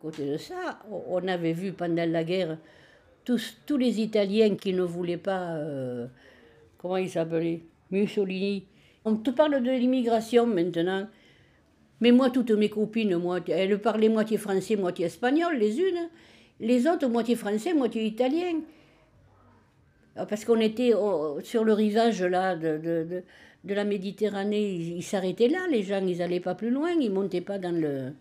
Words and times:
Côté 0.00 0.30
de 0.30 0.36
ça, 0.36 0.78
on 0.90 1.26
avait 1.26 1.52
vu 1.52 1.72
pendant 1.72 2.08
la 2.08 2.22
guerre 2.22 2.58
tous, 3.24 3.56
tous 3.66 3.76
les 3.76 4.00
Italiens 4.00 4.54
qui 4.54 4.72
ne 4.72 4.82
voulaient 4.82 5.16
pas, 5.16 5.56
euh, 5.56 6.06
comment 6.78 6.98
ils 6.98 7.10
s'appelaient, 7.10 7.62
Mussolini. 7.90 8.64
On 9.04 9.16
te 9.16 9.30
parle 9.30 9.62
de 9.62 9.70
l'immigration 9.70 10.46
maintenant. 10.46 11.08
Mais 12.00 12.12
moi, 12.12 12.30
toutes 12.30 12.52
mes 12.52 12.68
copines, 12.68 13.16
moi, 13.16 13.40
elles 13.48 13.80
parlaient 13.80 14.08
moitié 14.08 14.38
français, 14.38 14.76
moitié 14.76 15.06
espagnol, 15.06 15.56
les 15.56 15.78
unes. 15.80 16.08
Les 16.60 16.86
autres, 16.86 17.08
moitié 17.08 17.34
français, 17.34 17.74
moitié 17.74 18.06
italien. 18.06 18.60
Ah, 20.16 20.26
parce 20.26 20.44
qu'on 20.44 20.60
était 20.60 20.92
sur 21.42 21.64
le 21.64 21.72
rivage 21.72 22.22
là 22.22 22.56
de, 22.56 22.78
de, 22.78 23.22
de, 23.64 23.74
la 23.74 23.84
Méditerranée, 23.84 24.74
ils 24.74 25.02
s'arrêtaient 25.02 25.48
là, 25.48 25.66
les 25.70 25.82
gens, 25.82 26.04
ils 26.04 26.18
n'allaient 26.18 26.40
pas 26.40 26.54
plus 26.54 26.70
loin, 26.70 26.90
ils 26.92 27.10
montaient 27.10 27.40
pas 27.40 27.58
dans 27.58 27.74
le... 27.74 28.12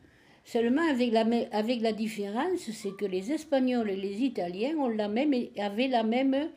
Seulement 0.48 0.90
avec 0.90 1.12
la, 1.12 1.26
avec 1.52 1.82
la 1.82 1.92
différence, 1.92 2.72
c'est 2.72 2.96
que 2.96 3.04
les 3.04 3.34
Espagnols 3.34 3.90
et 3.90 3.98
les 3.98 4.22
Italiens 4.22 4.78
ont 4.78 4.88
la 4.88 5.10
même, 5.10 5.34
avaient 5.60 5.90
la 5.90 6.04
même 6.04 6.52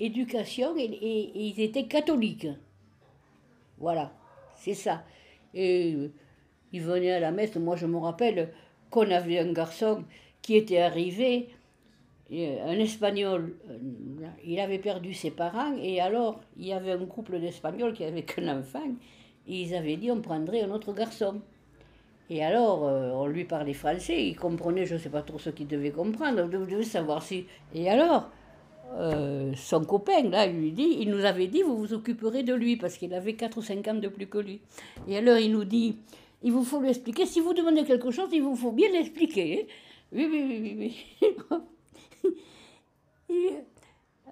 éducation 0.00 0.74
et, 0.78 1.30
ils 1.34 1.60
étaient 1.60 1.84
catholiques. 1.84 2.48
Voilà, 3.76 4.14
c'est 4.56 4.72
ça. 4.72 5.04
Et 5.52 5.94
ils 6.72 6.80
venaient 6.80 7.12
à 7.12 7.20
la 7.20 7.30
messe. 7.30 7.54
Moi, 7.56 7.76
je 7.76 7.84
me 7.84 7.98
rappelle 7.98 8.48
qu'on 8.88 9.10
avait 9.10 9.40
un 9.40 9.52
garçon 9.52 10.04
qui 10.40 10.56
était 10.56 10.80
arrivé, 10.80 11.50
un 12.32 12.78
Espagnol, 12.78 13.58
euh, 13.68 13.78
il 14.42 14.58
avait 14.58 14.78
perdu 14.78 15.12
ses 15.12 15.32
parents, 15.32 15.76
et 15.76 16.00
alors 16.00 16.40
il 16.56 16.68
y 16.68 16.72
avait 16.72 16.92
un 16.92 17.04
couple 17.04 17.40
d'Espagnols 17.40 17.92
qui 17.92 18.04
avait 18.04 18.22
qu'un 18.22 18.58
enfant, 18.58 18.88
et 19.46 19.60
ils 19.64 19.74
avaient 19.74 19.98
dit 19.98 20.10
on 20.10 20.22
prendrait 20.22 20.62
un 20.62 20.70
autre 20.70 20.94
garçon. 20.94 21.42
Et 22.30 22.44
alors, 22.44 22.86
euh, 22.86 23.10
on 23.12 23.26
lui 23.26 23.44
parlait 23.44 23.72
français, 23.72 24.26
il 24.26 24.36
comprenait, 24.36 24.84
je 24.84 24.94
ne 24.94 24.98
sais 24.98 25.08
pas 25.08 25.22
trop 25.22 25.38
ce 25.38 25.48
qu'il 25.50 25.66
devait 25.66 25.90
comprendre, 25.90 26.42
on 26.44 26.48
devait 26.48 26.82
savoir 26.82 27.22
si. 27.22 27.46
Et 27.74 27.88
alors, 27.88 28.28
euh, 28.96 29.52
son 29.56 29.84
copain, 29.84 30.28
là, 30.28 30.46
lui 30.46 30.72
dit, 30.72 30.98
il 31.00 31.10
nous 31.10 31.24
avait 31.24 31.46
dit, 31.46 31.62
vous 31.62 31.78
vous 31.78 31.94
occuperez 31.94 32.42
de 32.42 32.52
lui, 32.52 32.76
parce 32.76 32.98
qu'il 32.98 33.14
avait 33.14 33.34
4 33.34 33.56
ou 33.58 33.62
5 33.62 33.88
ans 33.88 33.94
de 33.94 34.08
plus 34.08 34.26
que 34.26 34.38
lui. 34.38 34.60
Et 35.08 35.16
alors, 35.16 35.38
il 35.38 35.52
nous 35.52 35.64
dit, 35.64 35.96
il 36.42 36.52
vous 36.52 36.64
faut 36.64 36.80
lui 36.80 36.90
expliquer, 36.90 37.24
si 37.24 37.40
vous 37.40 37.54
demandez 37.54 37.84
quelque 37.84 38.10
chose, 38.10 38.28
il 38.32 38.42
vous 38.42 38.56
faut 38.56 38.72
bien 38.72 38.90
l'expliquer. 38.90 39.62
Hein. 39.62 39.72
Oui, 40.12 40.28
oui, 40.30 40.44
oui, 40.46 40.60
oui, 40.62 40.94
oui. 41.32 42.40
Et, 43.30 43.52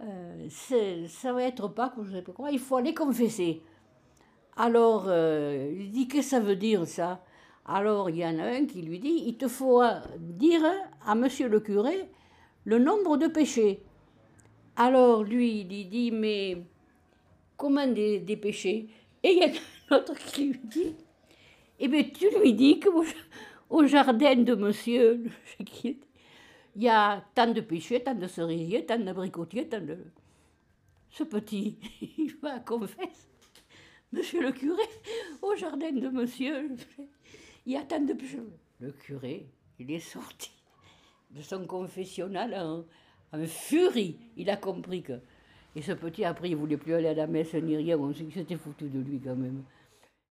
euh, 0.02 1.06
ça 1.08 1.32
va 1.32 1.44
être 1.44 1.68
pas, 1.68 1.94
je 2.02 2.12
sais 2.12 2.22
pas 2.22 2.32
quoi, 2.32 2.50
il 2.50 2.58
faut 2.58 2.76
aller 2.76 2.92
confesser. 2.92 3.62
Alors, 4.58 5.06
il 5.10 5.90
dit, 5.90 6.08
qu'est-ce 6.08 6.30
que 6.30 6.30
ça 6.30 6.40
veut 6.40 6.56
dire, 6.56 6.86
ça? 6.86 7.22
Alors 7.68 8.10
il 8.10 8.16
y 8.16 8.24
en 8.24 8.38
a 8.38 8.44
un 8.44 8.66
qui 8.66 8.82
lui 8.82 9.00
dit, 9.00 9.24
il 9.26 9.36
te 9.36 9.48
faut 9.48 9.82
dire 10.18 10.62
à 11.04 11.14
monsieur 11.14 11.48
le 11.48 11.60
curé 11.60 12.08
le 12.64 12.78
nombre 12.78 13.16
de 13.16 13.26
péchés. 13.26 13.80
Alors 14.76 15.24
lui, 15.24 15.60
il 15.60 15.88
dit, 15.88 16.10
mais 16.10 16.58
comment 17.56 17.86
des, 17.86 18.38
péchés? 18.40 18.88
Et 19.22 19.32
il 19.32 19.38
y 19.38 19.44
en 19.44 19.48
a 19.48 19.96
un 19.96 19.98
autre 19.98 20.14
qui 20.14 20.44
lui 20.48 20.60
dit, 20.64 20.94
eh 21.80 21.88
bien 21.88 22.04
tu 22.04 22.28
lui 22.38 22.54
dis 22.54 22.78
qu'au 22.78 23.04
au 23.68 23.84
jardin 23.86 24.36
de 24.36 24.54
monsieur, 24.54 25.24
il 25.74 25.96
y 26.76 26.88
a 26.88 27.24
tant 27.34 27.52
de 27.52 27.60
péchés, 27.60 28.00
tant 28.00 28.14
de 28.14 28.26
cerisiers, 28.28 28.86
tant 28.86 28.98
d'abricotiers, 28.98 29.68
tant 29.68 29.80
de... 29.80 29.98
Ce 31.10 31.24
petit, 31.24 31.78
il 32.18 32.36
va 32.42 32.60
confesse, 32.60 33.28
monsieur 34.12 34.42
le 34.42 34.52
curé, 34.52 34.82
au 35.42 35.56
jardin 35.56 35.90
de 35.90 36.08
monsieur 36.08 36.68
y 37.66 37.76
a 37.76 37.82
tant 37.82 38.04
Le 38.80 38.92
curé, 38.92 39.46
il 39.78 39.90
est 39.90 40.00
sorti 40.00 40.50
de 41.30 41.42
son 41.42 41.66
confessionnal 41.66 42.54
en, 42.54 42.84
furie. 43.46 44.16
Il 44.36 44.48
a 44.50 44.56
compris 44.56 45.02
que. 45.02 45.20
Et 45.74 45.82
ce 45.82 45.92
petit, 45.92 46.24
après, 46.24 46.48
il 46.48 46.56
voulait 46.56 46.78
plus 46.78 46.94
aller 46.94 47.08
à 47.08 47.14
la 47.14 47.26
messe 47.26 47.52
ni 47.54 47.76
rien. 47.76 47.98
On 47.98 48.14
s'était 48.14 48.56
foutu 48.56 48.88
de 48.88 49.00
lui 49.00 49.20
quand 49.20 49.36
même. 49.36 49.62